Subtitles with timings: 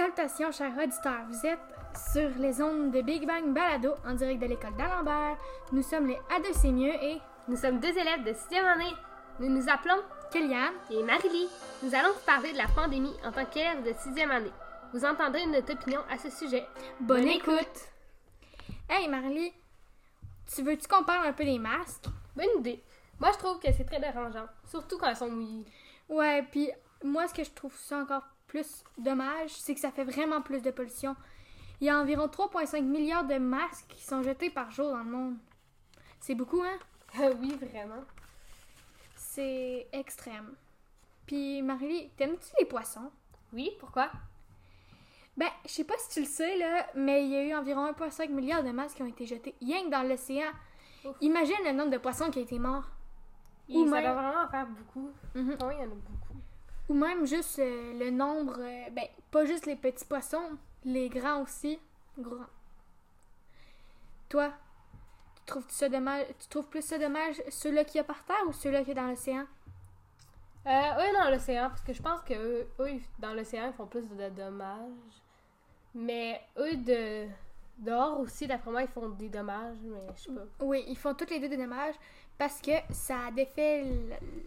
[0.00, 1.26] Salutations, chers auditeurs.
[1.28, 1.60] Vous êtes
[2.10, 5.36] sur les ondes de Big Bang Balado en direct de l'école d'Alembert.
[5.72, 8.94] Nous sommes les A2 C'est mieux et Nous sommes deux élèves de 6e année.
[9.40, 10.00] Nous nous appelons
[10.32, 10.72] Kéliane.
[10.90, 11.50] et Marie-Lie.
[11.82, 14.52] Nous allons vous parler de la pandémie en tant qu'élèves de 6e année.
[14.94, 16.66] Vous entendrez notre opinion à ce sujet.
[17.00, 17.90] Bonne écoute.
[18.88, 19.52] Hey Marlie,
[20.54, 22.06] tu veux-tu qu'on parle un peu des masques?
[22.34, 22.82] Bonne idée.
[23.18, 25.66] Moi, je trouve que c'est très dérangeant, surtout quand elles sont mouillées.
[26.08, 26.70] Ouais, puis
[27.04, 30.60] moi, ce que je trouve ça encore plus dommage, c'est que ça fait vraiment plus
[30.60, 31.14] de pollution.
[31.80, 35.10] Il y a environ 3,5 milliards de masques qui sont jetés par jour dans le
[35.10, 35.36] monde.
[36.18, 36.78] C'est beaucoup, hein?
[37.16, 38.02] Ah oui, vraiment.
[39.16, 40.54] C'est extrême.
[41.26, 43.10] Puis Marie, t'aimes-tu les poissons?
[43.52, 44.10] Oui, pourquoi?
[45.36, 47.86] Ben, je sais pas si tu le sais, là, mais il y a eu environ
[47.92, 50.50] 1,5 milliard de masques qui ont été jetés rien que dans l'océan.
[51.20, 52.90] Imagine le nombre de poissons qui a été morts.
[53.68, 55.10] Et Ou ça même- doit vraiment en faire beaucoup.
[55.34, 55.56] Mhm.
[55.62, 56.40] Oui, il y en a beaucoup.
[56.90, 61.42] Ou même juste euh, le nombre, euh, ben, pas juste les petits poissons, les grands
[61.42, 61.78] aussi.
[62.18, 62.48] Grands.
[64.28, 64.52] Toi,
[65.36, 68.42] tu trouves ça dommage, tu trouves plus ça dommage ceux-là qu'il y a par terre
[68.48, 69.46] ou ceux-là qu'il y a dans l'océan?
[70.66, 74.08] Euh, eux dans l'océan, parce que je pense que eux, dans l'océan, ils font plus
[74.08, 75.22] de dommages.
[75.94, 77.28] Mais eux, de
[77.78, 80.42] dehors aussi, d'après moi, ils font des dommages, mais je sais pas.
[80.58, 81.94] Oui, ils font toutes les deux des dommages
[82.36, 83.84] parce que ça défait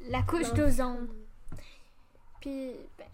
[0.09, 1.07] la couche d'ozone.
[2.43, 3.07] Puis, ben.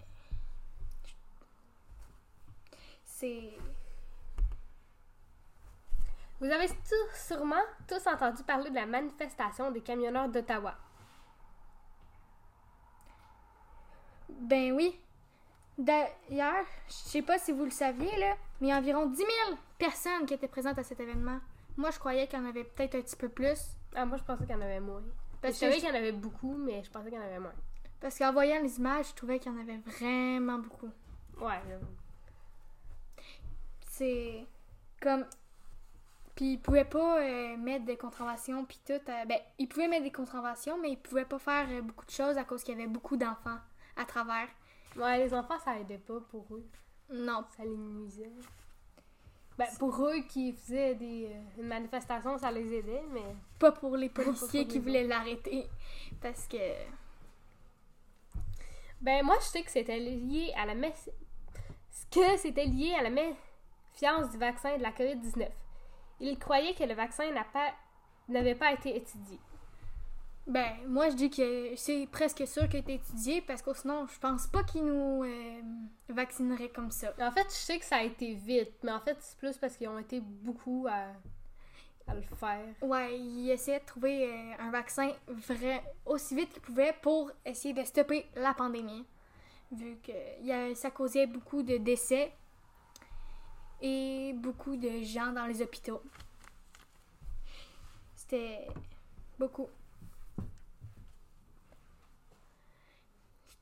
[3.06, 3.52] C'est.
[6.40, 10.74] Vous avez tous- sûrement tous entendu parler de la manifestation des camionneurs d'Ottawa.
[14.30, 15.00] Ben oui.
[15.78, 19.18] D'ailleurs, je sais pas si vous le saviez, là, mais il y a environ 10
[19.18, 19.30] 000
[19.78, 21.40] personnes qui étaient présentes à cet événement.
[21.78, 23.60] Moi, je croyais qu'il y en avait peut-être un petit peu plus.
[23.94, 25.04] Ah, moi, je pensais qu'il y en avait moins.
[25.40, 27.40] Parce je savais qu'il y en avait beaucoup, mais je pensais qu'il y en avait
[27.40, 27.54] moins.
[28.00, 30.90] Parce qu'en voyant les images, je trouvais qu'il y en avait vraiment beaucoup.
[31.42, 31.60] Ouais.
[33.92, 34.46] C'est
[35.02, 35.26] comme.
[36.36, 38.94] Puis ils pouvaient pas euh, mettre des contraventions, puis tout.
[38.94, 42.12] euh, ben, ils pouvaient mettre des contraventions, mais ils pouvaient pas faire euh, beaucoup de
[42.12, 43.60] choses à cause qu'il y avait beaucoup d'enfants
[43.98, 44.48] à travers.
[44.96, 46.66] Ouais, les enfants, ça aidait pas pour eux.
[47.12, 47.44] Non.
[47.58, 48.32] Ça les nuisait.
[49.58, 53.36] Ben, pour eux qui faisaient des, euh, une manifestation, ça les aidait, mais...
[53.60, 55.68] Pas pour les policiers qui voulaient l'arrêter.
[56.22, 56.58] Parce que.
[59.02, 60.74] Ben, moi, je sais que c'était lié à la
[62.12, 65.48] que c'était lié à la méfiance du vaccin de la COVID-19.
[66.20, 67.72] Ils croyaient que le vaccin n'a pas...
[68.28, 69.40] n'avait pas été étudié.
[70.48, 74.08] Ben, moi, je dis que c'est presque sûr qu'il a été étudié parce que sinon,
[74.08, 75.62] je pense pas qu'ils nous euh,
[76.10, 77.14] vaccineraient comme ça.
[77.22, 79.78] En fait, je sais que ça a été vite, mais en fait, c'est plus parce
[79.78, 81.12] qu'ils ont été beaucoup à,
[82.10, 82.66] à le faire.
[82.82, 87.74] Ouais, ils essayaient de trouver euh, un vaccin vrai aussi vite qu'ils pouvaient pour essayer
[87.74, 89.06] de stopper la pandémie.
[89.72, 90.12] Vu que
[90.42, 92.34] il ça causait beaucoup de décès
[93.82, 96.02] et beaucoup de gens dans les hôpitaux.
[98.16, 98.68] C'était
[99.38, 99.68] beaucoup.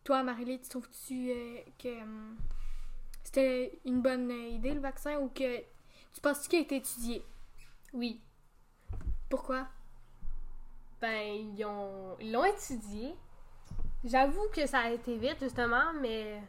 [0.03, 2.37] Toi, Marie-Lie, tu trouves-tu euh, que hum,
[3.23, 5.59] c'était une bonne euh, idée le vaccin ou que
[6.13, 7.21] tu penses qu'il a été étudié?
[7.91, 8.21] Oui.
[9.29, 9.67] Pourquoi?
[11.01, 13.15] Ben, ils ont ils l'ont étudié.
[14.03, 16.41] J'avoue que ça a été vite, justement, mais...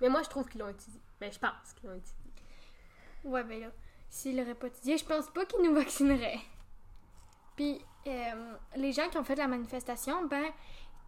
[0.00, 1.00] Mais moi, je trouve qu'ils l'ont étudié.
[1.20, 2.32] Ben, je pense qu'ils l'ont étudié.
[3.24, 3.68] Ouais, ben là,
[4.08, 6.38] s'il l'aurait pas étudié, je pense pas qu'il nous vaccinerait.
[7.56, 10.52] Puis, euh, les gens qui ont fait la manifestation, ben,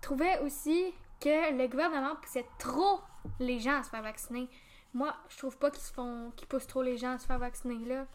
[0.00, 3.00] trouvaient aussi que le gouvernement poussait trop
[3.38, 4.48] les gens à se faire vacciner.
[4.94, 7.38] Moi, je trouve pas qu'ils se font, qu'ils poussent trop les gens à se faire
[7.38, 8.06] vacciner, là.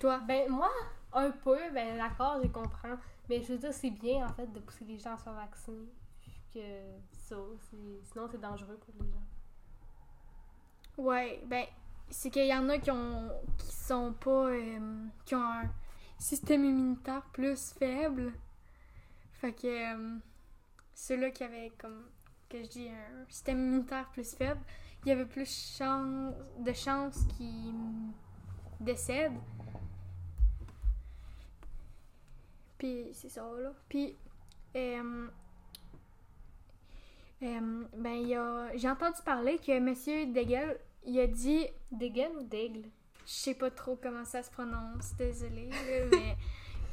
[0.00, 0.18] Toi?
[0.18, 0.70] Ben, moi,
[1.12, 2.96] un peu, ben, d'accord, je comprends.
[3.28, 5.92] Mais je veux dire, c'est bien, en fait, de pousser les gens à se vacciner.
[6.52, 6.60] Que
[7.12, 7.36] ça,
[8.02, 9.26] sinon, c'est dangereux pour les gens.
[10.96, 11.66] Ouais, ben,
[12.10, 15.70] c'est qu'il y en a qui ont, qui sont pas, euh, qui ont un
[16.18, 18.32] système immunitaire plus faible.
[19.32, 20.18] Fait que euh,
[20.94, 22.06] ceux-là qui avaient, comme,
[22.48, 24.60] que je dis, un système immunitaire plus faible,
[25.04, 25.80] il y avait plus
[26.58, 27.74] de chances qu'ils
[28.80, 29.38] décèdent.
[32.78, 33.72] Puis c'est ça, là.
[33.88, 34.16] Puis,
[34.76, 35.26] euh,
[37.42, 38.76] euh, ben, il a...
[38.76, 41.66] J'ai entendu parler que Monsieur Degel, il a dit...
[41.90, 42.88] D'aigle ou d'aigle?
[43.26, 45.70] Je sais pas trop comment ça se prononce, désolé,
[46.12, 46.36] mais...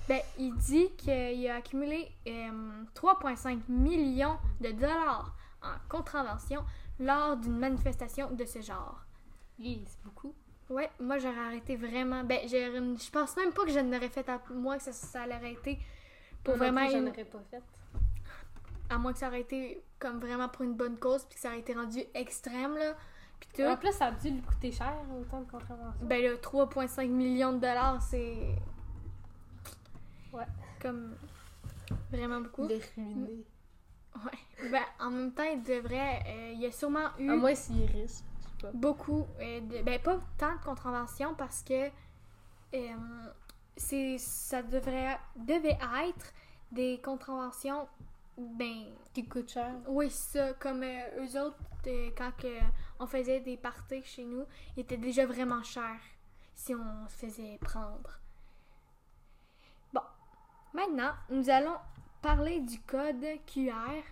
[0.07, 6.63] Ben, il dit qu'il a accumulé euh, 3,5 millions de dollars en contravention
[6.99, 9.03] lors d'une manifestation de ce genre.
[9.57, 10.35] Oui, c'est beaucoup.
[10.69, 12.23] Ouais, moi j'aurais arrêté vraiment.
[12.23, 15.21] Ben, j'ai- je pense même pas que je n'aurais fait à moi que ça, ça
[15.23, 15.77] allait été
[16.43, 16.87] pour Moi vraiment.
[16.87, 17.63] plus, une- pas fait.
[18.89, 21.49] À moins que ça aurait été comme vraiment pour une bonne cause, puis que ça
[21.49, 22.93] aurait été rendu extrême, là.
[23.39, 23.61] Puis tout.
[23.63, 26.05] En plus, ça a dû lui coûter cher, autant de contraventions.
[26.05, 28.55] Ben là, 3,5 millions de dollars, c'est.
[30.33, 30.45] Ouais.
[30.81, 31.15] Comme.
[32.11, 32.67] Vraiment beaucoup.
[32.67, 33.43] Les ruiner.
[34.23, 34.69] Ouais.
[34.71, 36.19] Ben, en même temps, il devrait.
[36.27, 38.21] euh, il y a sûrement eu À moins s'il est riche.
[38.71, 38.77] Pas.
[38.77, 39.25] beaucoup.
[39.39, 41.89] de, ben, pas tant de contraventions parce que.
[42.73, 42.95] euh,
[43.77, 45.77] c'est ça devrait devait
[46.07, 46.33] être
[46.71, 47.87] des contraventions.
[48.37, 48.93] Ben.
[49.13, 49.73] Qui coûte cher.
[49.87, 50.53] Oui, ça.
[50.55, 51.57] Comme euh, eux autres,
[51.87, 52.31] euh, quand
[52.99, 54.43] on faisait des parties chez nous,
[54.75, 56.01] ils étaient déjà vraiment chers
[56.53, 58.19] si on se faisait prendre.
[59.93, 60.01] Bon.
[60.73, 61.77] Maintenant, nous allons
[62.21, 64.03] parler du code QR.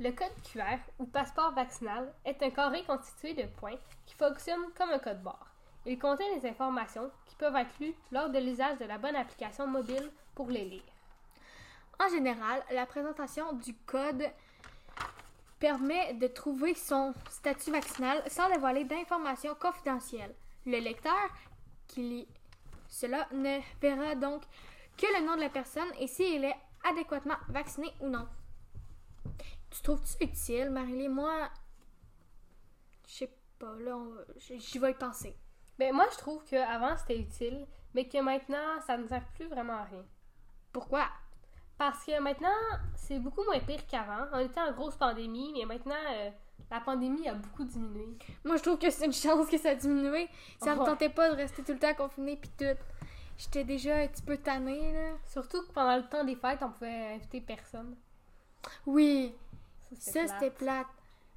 [0.00, 4.90] Le code QR ou passeport vaccinal est un carré constitué de points qui fonctionne comme
[4.90, 5.52] un code barre.
[5.86, 9.66] Il contient des informations qui peuvent être lues lors de l'usage de la bonne application
[9.66, 10.82] mobile pour les lire.
[11.98, 14.24] En général, la présentation du code
[15.58, 20.34] permet de trouver son statut vaccinal sans dévoiler d'informations confidentielles.
[20.64, 21.28] Le lecteur
[21.88, 22.28] qui lit
[22.86, 24.42] cela ne verra donc
[24.96, 26.56] que le nom de la personne et s'il est
[26.88, 28.28] adéquatement vacciné ou non.
[29.78, 31.08] Tu trouves-tu utile, Marie-Lie?
[31.08, 31.48] Moi,
[33.06, 35.36] je sais pas, là, on j'y vais y penser.
[35.78, 37.64] Ben, moi, je trouve qu'avant c'était utile,
[37.94, 40.04] mais que maintenant, ça ne sert plus vraiment à rien.
[40.72, 41.06] Pourquoi?
[41.76, 42.48] Parce que maintenant,
[42.96, 44.26] c'est beaucoup moins pire qu'avant.
[44.32, 46.30] On était en grosse pandémie, mais maintenant, euh,
[46.72, 48.18] la pandémie a beaucoup diminué.
[48.44, 50.28] Moi, je trouve que c'est une chance que ça a diminué.
[50.60, 50.86] Ça me Ouais.
[50.86, 52.76] tentait pas de rester tout le temps confiné puis tout.
[53.36, 55.12] J'étais déjà un petit peu tannée, là.
[55.24, 57.96] Surtout que pendant le temps des fêtes, on pouvait inviter personne.
[58.84, 59.32] Oui,
[59.96, 60.86] Ça, c'était plate.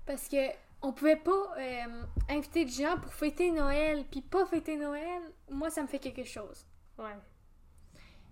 [0.06, 0.38] Parce que
[0.81, 5.21] on pouvait pas euh, inviter des gens pour fêter Noël puis pas fêter Noël.
[5.50, 6.65] Moi, ça me fait quelque chose.
[6.98, 7.15] Ouais.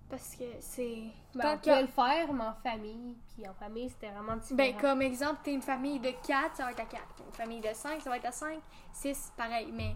[0.09, 1.03] Parce que c'est...
[1.35, 3.15] Ben, Quand on que- pouvait le faire, mais en famille.
[3.35, 4.57] Puis en famille, c'était vraiment différent.
[4.57, 7.03] Ben, comme exemple, t'es une famille de 4, ça va être à 4.
[7.27, 8.59] Une famille de 5, ça va être à 5.
[8.93, 9.71] 6, pareil.
[9.71, 9.95] Mais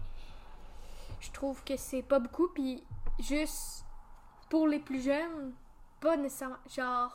[1.20, 2.46] je trouve que c'est pas beaucoup.
[2.54, 2.84] Puis
[3.18, 3.84] juste
[4.48, 5.52] pour les plus jeunes,
[6.00, 6.58] pas nécessairement.
[6.68, 7.12] Genre,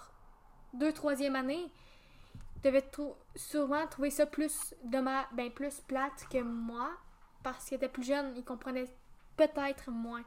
[0.74, 1.72] 2 troisième année,
[2.64, 6.90] devais trou- sûrement trouver ça plus dommage, ben plus plate que moi.
[7.44, 8.94] Parce qu'ils étaient plus jeunes, ils comprenaient
[9.38, 10.24] peut-être moins.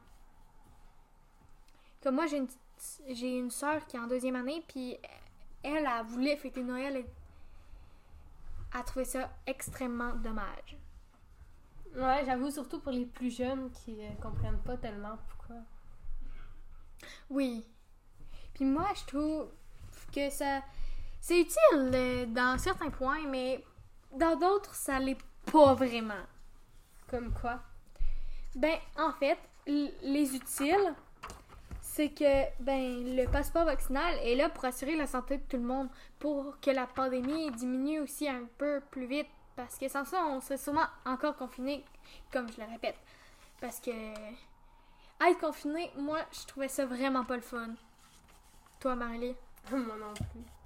[2.02, 4.96] Comme moi, j'ai une, petite- j'ai une soeur qui est en deuxième année, puis
[5.62, 7.06] elle, elle voulait fêter Noël et
[8.72, 10.78] a trouvé ça extrêmement dommage.
[11.94, 15.56] Ouais, j'avoue, surtout pour les plus jeunes qui euh, comprennent pas tellement pourquoi.
[17.28, 17.66] Oui.
[18.54, 19.50] Puis moi, je trouve
[20.14, 20.62] que ça.
[21.22, 23.64] C'est utile euh, dans certains points, mais
[24.10, 25.16] dans d'autres, ça l'est
[25.52, 26.24] pas vraiment.
[27.08, 27.60] Comme quoi?
[28.56, 29.38] Ben, en fait,
[29.68, 30.94] les utiles,
[31.80, 35.62] c'est que ben le passeport vaccinal est là pour assurer la santé de tout le
[35.62, 35.88] monde,
[36.18, 40.40] pour que la pandémie diminue aussi un peu plus vite, parce que sans ça, on
[40.40, 41.84] serait sûrement encore confiné,
[42.32, 42.96] comme je le répète.
[43.60, 47.68] Parce que être confiné, moi, je trouvais ça vraiment pas le fun.
[48.80, 49.36] Toi, Marie,
[49.70, 50.61] Moi non plus.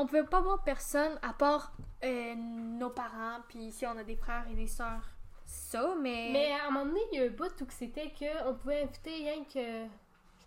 [0.00, 1.72] On pouvait pas voir personne à part
[2.04, 5.10] euh, nos parents, puis si on a des frères et des sœurs,
[5.44, 6.30] ça, mais.
[6.32, 8.82] Mais à un moment donné, il y a un bout où que c'était qu'on pouvait
[8.82, 9.86] inviter rien que,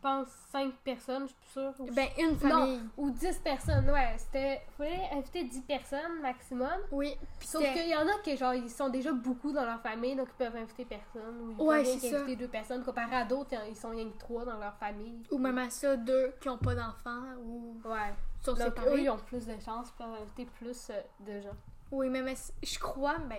[0.04, 1.74] pense, 5 personnes, je suis plus sûre.
[1.80, 2.82] ou- Ben, une famille.
[2.98, 4.14] ou 10 personnes, ouais.
[4.18, 4.62] C'était.
[4.78, 6.70] fallait inviter 10 personnes maximum.
[6.92, 10.16] Oui, Sauf qu'il y en a qui, genre, ils sont déjà beaucoup dans leur famille,
[10.16, 11.40] donc ils peuvent inviter personne.
[11.42, 12.84] Ou ils Ouais, peuvent rien qu'inviter deux personnes.
[12.84, 15.24] Comparé à d'autres, ils sont rien que trois dans leur famille.
[15.32, 18.14] Ou même à ça, deux qui ont pas d'enfants ou Ouais.
[18.42, 19.02] sont Donc eux, séparés.
[19.04, 21.56] ils ont plus de chances, ils peuvent inviter plus euh, de gens.
[21.92, 23.38] Oui, à- je crois, ben,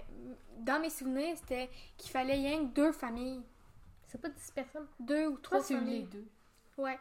[0.61, 1.69] dans mes souvenirs, c'était
[1.99, 3.43] qu'il fallait rien que deux familles.
[4.07, 4.87] C'est pas 10 personnes?
[5.01, 6.03] Deux ou trois eu les familles.
[6.05, 6.25] deux.
[6.77, 6.99] Ouais.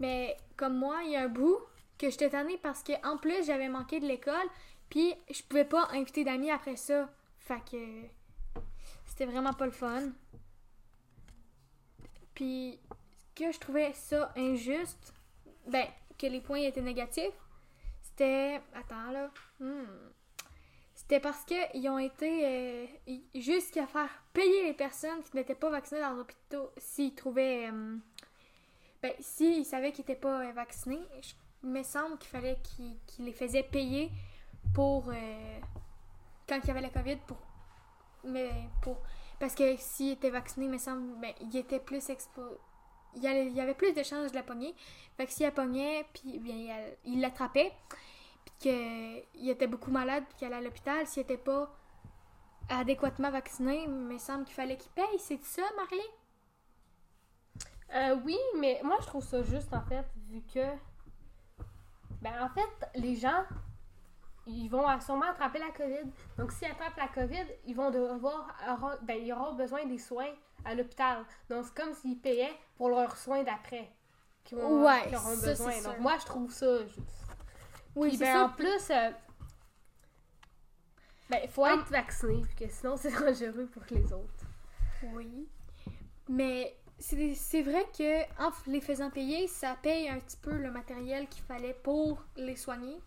[0.00, 1.58] Mais comme moi, il y a un bout
[1.98, 4.46] que j'étais tannée parce que en plus, j'avais manqué de l'école,
[4.88, 7.08] puis je pouvais pas inviter d'amis après ça.
[7.38, 8.02] Fait que
[9.06, 10.10] c'était vraiment pas le fun.
[12.34, 12.78] Puis
[13.34, 15.12] que je trouvais ça injuste,
[15.66, 15.86] ben,
[16.18, 17.34] que les points étaient négatifs,
[18.02, 18.60] c'était.
[18.74, 19.30] Attends là.
[19.60, 19.84] Hmm.
[20.94, 22.86] C'était parce qu'ils ont été euh,
[23.34, 27.70] jusqu'à faire payer les personnes qui n'étaient pas vaccinées dans l'hôpital s'ils trouvaient.
[27.72, 27.96] euh,
[29.02, 31.00] ben, s'ils savaient qu'ils n'étaient pas euh, vaccinés,
[31.62, 34.10] il me semble qu'il fallait qu'ils les faisaient payer
[34.74, 35.08] pour.
[35.08, 35.60] euh,
[36.48, 37.36] quand il y avait la COVID, pour.
[38.24, 38.50] Mais
[38.82, 38.96] pour.
[39.38, 42.42] Parce que s'ils étaient vaccinés, il me semble, ben, ils étaient plus expo.
[43.14, 44.74] Il y, avait plus de chances de la pogner.
[45.16, 47.72] Fait que s'il la pognait, puis bien, il, l'attrapait,
[48.44, 48.54] puis
[49.34, 51.74] qu'il était beaucoup malade, puis qu'il allait à l'hôpital, s'il n'était pas
[52.68, 55.18] adéquatement vacciné, il me semble qu'il fallait qu'il paye.
[55.18, 56.04] C'est ça, Marley?
[57.94, 60.66] Euh, oui, mais moi je trouve ça juste en fait, vu que.
[62.20, 63.44] Ben en fait, les gens,
[64.46, 66.10] ils vont sûrement attraper la COVID.
[66.36, 70.32] Donc, s'ils attrapent la COVID, ils vont devoir, aura- ben, ils auront besoin des soins
[70.64, 71.24] à l'hôpital.
[71.48, 73.88] Donc, c'est comme s'ils payaient pour leurs soins d'après.
[74.50, 75.72] vont- Ouais, qu'ils auront ça, besoin.
[75.82, 76.00] Donc, sûr.
[76.00, 77.26] moi, je trouve ça juste.
[77.94, 78.44] Oui, Puis, ben, ça.
[78.46, 79.10] en plus, euh,
[81.30, 84.44] ben, il faut être vacciné, parce que sinon, c'est dangereux pour les autres.
[85.14, 85.48] Oui.
[86.28, 91.28] Mais c'est vrai que en les faisant payer, ça paye un petit peu le matériel
[91.28, 93.00] qu'il fallait pour les soigner.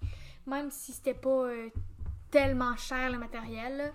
[0.47, 1.69] Même si c'était pas euh,
[2.31, 3.93] tellement cher le matériel.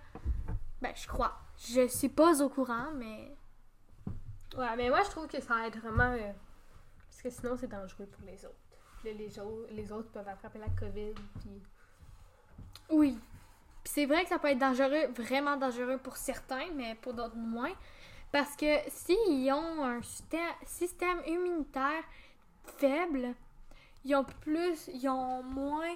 [0.80, 1.34] Ben, je crois.
[1.58, 3.34] Je suis pas au courant, mais.
[4.56, 6.12] Ouais, mais moi, je trouve que ça aide vraiment.
[6.12, 6.32] euh,
[7.08, 8.54] parce que sinon, c'est dangereux pour les autres.
[9.00, 11.62] Puis là, les, autres- les autres peuvent attraper la COVID, puis.
[12.90, 13.18] Oui.
[13.82, 17.36] Puis c'est vrai que ça peut être dangereux, vraiment dangereux pour certains, mais pour d'autres
[17.36, 17.72] moins.
[18.36, 22.04] Parce que s'ils ont un système, immunitaire
[22.76, 23.34] faible,
[24.04, 25.94] ils ont plus, ils ont moins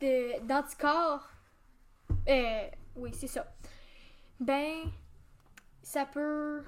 [0.00, 1.28] de, d'anticorps.
[2.26, 3.46] Euh, oui, c'est ça.
[4.40, 4.84] Ben,
[5.82, 6.64] ça peut.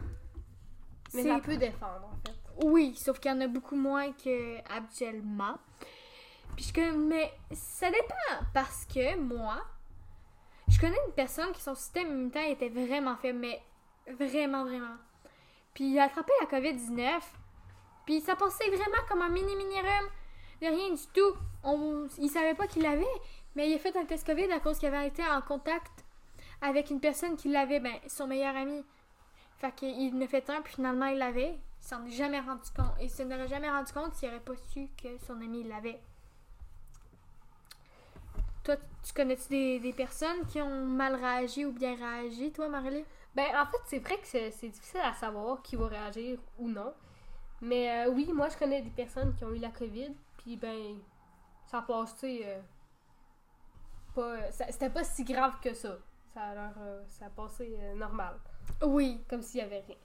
[1.15, 2.67] Mais ça peut défendre, en fait.
[2.67, 5.57] oui, sauf qu'il y en a beaucoup moins que habituellement.
[6.57, 9.65] Puis je connais, mais ça dépend parce que moi,
[10.69, 13.63] je connais une personne qui son système immunitaire était vraiment faible, mais
[14.13, 14.97] vraiment, vraiment.
[15.75, 17.21] Puis il a attrapé la COVID-19,
[18.07, 20.11] puis ça passait vraiment comme un mini mini rhume,
[20.63, 21.37] de rien du tout.
[21.63, 23.05] On, il savait pas qu'il l'avait,
[23.55, 26.05] mais il a fait un test COVID à cause qu'il avait été en contact
[26.63, 28.85] avec une personne qui l'avait, ben son meilleur ami.
[29.59, 31.59] Fait qu'il a fait un, puis finalement il l'avait.
[31.83, 32.95] Il s'en est jamais rendu compte.
[33.01, 36.01] Il s'en aurait jamais rendu compte s'il aurait pas su que son ami l'avait.
[38.65, 43.05] Toi, tu connais-tu des, des personnes qui ont mal réagi ou bien réagi, toi, Marie?
[43.37, 46.95] Ben, en fait, c'est vrai que c'est difficile à savoir qui va réagir ou non.
[47.61, 50.99] Mais euh, oui, moi, je connais des personnes qui ont eu la COVID, puis ben,
[51.67, 52.43] ça a passé.
[52.47, 52.61] euh,
[54.15, 55.99] pas, C'était pas si grave que ça.
[56.33, 58.39] Ça a, euh, ça a passé euh, normal.
[58.83, 59.23] Oui.
[59.29, 59.97] Comme s'il y avait rien.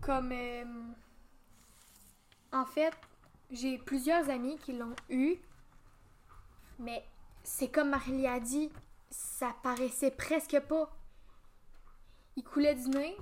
[0.00, 0.94] Comme.
[2.52, 2.94] en fait,
[3.50, 5.36] j'ai plusieurs amis qui l'ont eu.
[6.78, 7.04] Mais
[7.42, 8.70] c'est comme Marie a dit,
[9.10, 10.90] ça paraissait presque pas.
[12.38, 13.16] Ils coulaient du nez,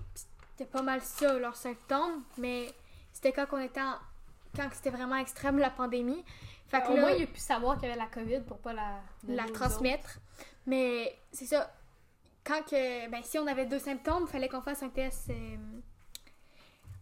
[0.52, 2.22] c'était pas mal ça, leurs symptômes.
[2.36, 2.70] Mais
[3.14, 3.98] c'était quand on était en-
[4.54, 6.22] Quand c'était vraiment extrême la pandémie.
[6.68, 8.58] Fait que Au là, moins, il a pu savoir qu'il y avait la COVID pour
[8.58, 10.18] pas la, la transmettre.
[10.66, 11.72] Mais c'est ça.
[12.44, 15.30] Quand que, ben, si on avait deux symptômes, il fallait qu'on fasse un test.
[15.30, 15.56] euh,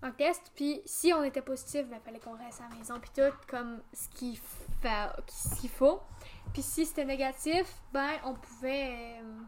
[0.02, 0.50] un test.
[0.54, 2.98] Puis si on était positif, ben, il fallait qu'on reste à la maison.
[3.00, 6.00] Puis tout, comme ce qu'il ce qu'il faut.
[6.52, 9.16] Puis si c'était négatif, ben, on pouvait.
[9.22, 9.40] euh,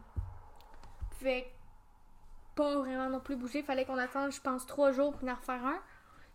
[1.01, 1.51] on pouvait
[2.57, 3.59] pas vraiment non plus bouger.
[3.59, 5.79] Il fallait qu'on attende, je pense, trois jours pour en refaire un.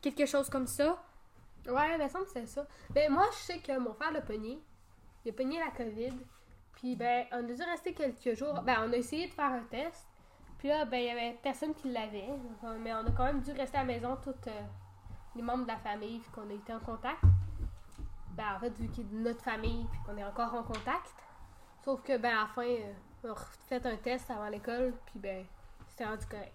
[0.00, 1.02] Quelque chose comme ça.
[1.66, 2.66] Ouais, il me semble que c'est ça.
[2.90, 4.58] Ben, moi, je sais que mon frère l'a pogné.
[5.24, 6.12] Il a pogné la COVID.
[6.74, 8.62] Puis, ben, on a dû rester quelques jours.
[8.62, 10.06] Ben, on a essayé de faire un test.
[10.58, 12.30] Puis là, ben, il y avait personne qui l'avait.
[12.80, 14.60] Mais on a quand même dû rester à la maison, tous euh,
[15.34, 17.20] les membres de la famille, puis qu'on a été en contact.
[18.36, 21.14] Ben, en fait, vu qu'il est de notre famille, puis qu'on est encore en contact.
[21.84, 22.92] Sauf que, ben, à la fin, euh,
[23.24, 23.36] on a
[23.68, 25.44] fait un test avant l'école, puis ben,
[25.92, 26.54] c'était rendu correct.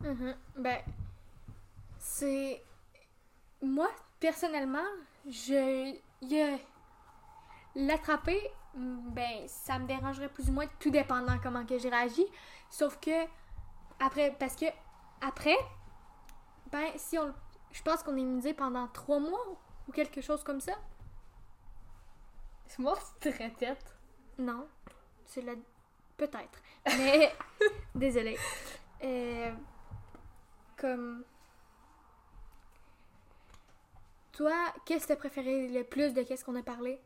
[0.00, 0.36] Mhm.
[0.56, 0.82] Ben,
[1.98, 2.62] c'est.
[3.62, 3.88] Moi,
[4.20, 4.84] personnellement,
[5.26, 5.96] je.
[7.74, 8.40] L'attraper,
[8.74, 12.24] mm, ben, ça me dérangerait plus ou moins, tout dépendant comment que j'ai réagi.
[12.68, 13.24] Sauf que,
[13.98, 14.66] après, parce que,
[15.22, 15.56] après,
[16.70, 17.32] ben, si on.
[17.72, 20.72] Je pense qu'on est immunisé pendant trois mois ou quelque chose comme ça.
[22.66, 23.96] C'est moi, c'est très tête.
[24.38, 24.66] Non,
[25.24, 25.52] c'est la.
[26.16, 26.60] Peut-être.
[26.86, 27.32] Mais.
[27.94, 28.38] Désolée.
[29.04, 29.52] Euh,
[30.76, 31.24] Comme.
[34.32, 34.52] Toi,
[34.84, 37.00] qu'est-ce que t'as préféré le plus de qu'est-ce qu'on a parlé?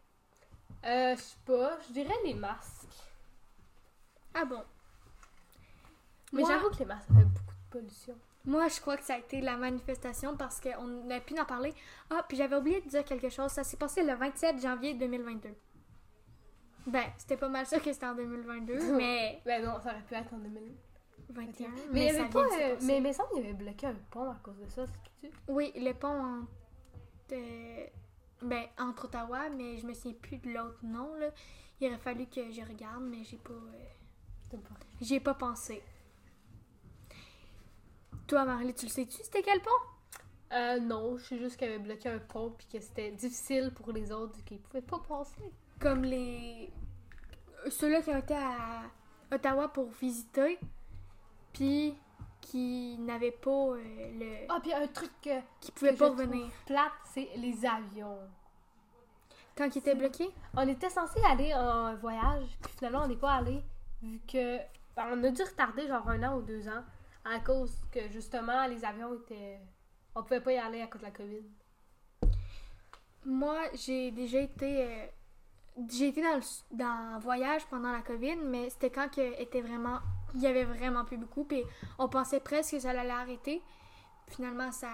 [0.85, 2.87] Euh, je sais pas, je dirais les masques.
[4.35, 4.63] Ah bon?
[6.33, 8.19] Mais Moi- j'avoue que les masques, fait beaucoup de pollution.
[8.47, 11.75] Moi, je crois que ça a été la manifestation parce qu'on a pu en parler.
[12.09, 13.51] Ah, puis j'avais oublié de dire quelque chose.
[13.51, 15.51] Ça s'est passé le 27 janvier 2022.
[16.87, 20.15] Ben, c'était pas mal sûr que c'était en 2022, mais Ben non, ça aurait pu
[20.15, 20.63] être en 2000.
[21.33, 21.69] 21.
[21.93, 22.45] Mais, il y avait pas.
[22.45, 25.35] euh, mais, mais ça, il avait bloqué un pont à cause de ça, c'est tu?
[25.47, 26.49] Oui, le pont entre,
[27.33, 27.87] euh,
[28.43, 31.15] ben, entre Ottawa, mais je me souviens plus de l'autre nom.
[31.15, 31.29] Là.
[31.81, 34.57] Il aurait fallu que je regarde, mais j'ai pas, euh,
[35.01, 35.83] j'y ai pas pensé.
[38.27, 39.71] Toi, Marley, tu le sais-tu, c'était quel pont?
[40.53, 43.93] Euh, non, je sais juste qu'il avait bloqué un pont puis que c'était difficile pour
[43.93, 45.53] les autres qui pouvaient pas passer.
[45.81, 46.71] Comme les.
[47.69, 48.83] Ceux-là qui ont été à
[49.33, 50.59] Ottawa pour visiter,
[51.53, 51.97] puis
[52.41, 53.79] qui n'avaient pas euh,
[54.19, 54.47] le.
[54.49, 56.47] Ah, puis un truc que, qui pouvaient que pas revenir.
[56.67, 58.19] plate, c'est les avions.
[59.57, 60.31] Quand il était bloqué?
[60.57, 63.63] On était censé aller en voyage, puis finalement, on n'est pas allé,
[64.03, 64.59] vu que.
[64.97, 66.85] ben, on a dû retarder genre un an ou deux ans,
[67.25, 69.61] à cause que justement, les avions étaient.
[70.15, 71.45] On pouvait pas y aller à cause de la COVID.
[73.25, 75.11] Moi, j'ai déjà été.
[75.89, 79.61] J'ai été dans, le, dans un voyage pendant la COVID, mais c'était quand que était
[79.61, 80.01] vraiment.
[80.35, 81.65] Il y avait vraiment plus beaucoup, puis
[81.99, 83.63] on pensait presque que ça allait arrêter.
[84.29, 84.91] Finalement, ça.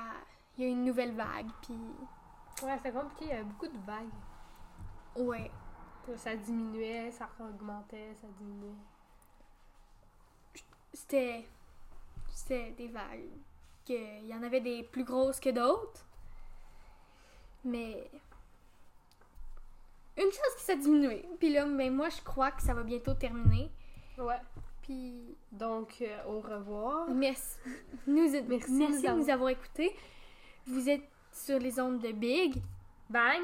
[0.57, 1.78] Il y a eu une nouvelle vague, puis.
[2.62, 4.09] Ouais, c'était compliqué, il y avait beaucoup de vagues.
[5.16, 5.50] Ouais.
[6.16, 8.76] Ça diminuait, ça augmentait, ça diminuait.
[10.93, 11.49] C'était.
[12.28, 13.31] C'était des vagues.
[13.87, 16.05] Que, il y en avait des plus grosses que d'autres.
[17.64, 18.11] Mais.
[20.16, 21.25] Une chose que ça a diminué.
[21.38, 23.70] Puis là, mais moi, je crois que ça va bientôt terminer.
[24.18, 24.40] Ouais.
[24.82, 25.37] Puis.
[25.52, 27.08] Donc, euh, au revoir.
[27.11, 27.58] Merci.
[28.06, 29.94] Nous, Merci merci, de nous de avoir- nous avoir écoutés.
[30.66, 32.62] Vous êtes sur les ondes de Big.
[33.11, 33.42] Bang!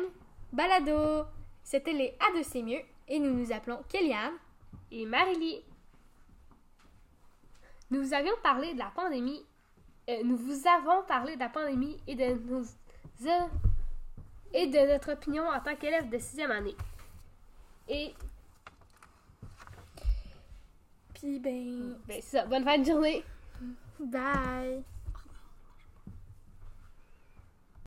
[0.52, 1.24] Balado.
[1.62, 2.80] C'était les A de C'est mieux.
[3.08, 4.32] Et nous nous appelons Kéliane.
[4.90, 5.62] et Marily.
[7.90, 9.44] Nous vous avions parlé de la pandémie.
[10.08, 12.64] euh, nous vous avons parlé de la pandémie et de nos
[14.54, 16.76] et de notre opinion en tant qu'élève de sixième année.
[17.88, 18.14] Et
[21.14, 21.96] Puis ben.
[22.06, 22.46] ben, c'est ça.
[22.46, 23.24] Bonne fin de journée.
[24.00, 24.82] Bye.